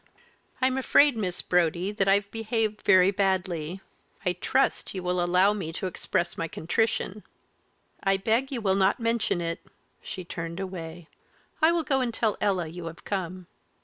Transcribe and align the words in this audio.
"I'm 0.63 0.79
afraid, 0.79 1.15
Miss 1.15 1.43
Brodie, 1.43 1.91
that 1.91 2.07
I've 2.07 2.31
behaved 2.31 2.81
very 2.81 3.11
badly. 3.11 3.81
I 4.25 4.33
trust 4.33 4.95
you 4.95 5.03
will 5.03 5.23
allow 5.23 5.53
me 5.53 5.71
to 5.73 5.85
express 5.85 6.39
my 6.39 6.47
contrition." 6.47 7.21
"I 8.01 8.17
beg 8.17 8.51
you 8.51 8.61
will 8.61 8.73
not 8.73 8.99
mention 8.99 9.41
it," 9.41 9.59
she 10.01 10.25
turned 10.25 10.59
away; 10.59 11.07
"I 11.61 11.71
will 11.71 11.83
go 11.83 12.01
and 12.01 12.11
tell 12.11 12.35
Ella 12.41 12.65
you 12.65 12.87
have 12.87 13.03
come." 13.05 13.45